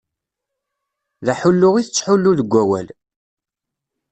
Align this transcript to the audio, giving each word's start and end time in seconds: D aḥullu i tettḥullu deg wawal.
D 1.25 1.27
aḥullu 1.33 1.69
i 1.75 1.83
tettḥullu 1.85 2.31
deg 2.39 2.51
wawal. 2.53 2.87